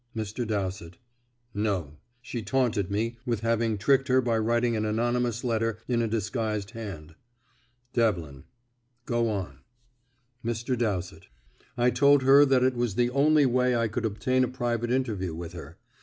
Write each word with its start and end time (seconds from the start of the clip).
Mr. 0.15 0.47
Dowsett: 0.47 0.97
"No. 1.53 1.99
She 2.23 2.41
taunted 2.41 2.89
me 2.89 3.19
with 3.23 3.41
having 3.41 3.77
tricked 3.77 4.07
her 4.07 4.19
by 4.19 4.35
writing 4.39 4.75
an 4.75 4.83
anonymous 4.83 5.43
letter 5.43 5.77
in 5.87 6.01
a 6.01 6.07
disguised 6.07 6.71
hand." 6.71 7.13
Devlin: 7.93 8.45
"Go 9.05 9.29
on." 9.29 9.59
Mr. 10.43 10.75
Dowsett: 10.75 11.27
"I 11.77 11.91
told 11.91 12.23
her 12.23 12.41
it 12.41 12.73
was 12.73 12.95
the 12.95 13.11
only 13.11 13.45
way 13.45 13.75
I 13.75 13.87
could 13.87 14.05
obtain 14.05 14.43
a 14.43 14.47
private 14.47 14.89
interview 14.89 15.35
with 15.35 15.53
her. 15.53 15.77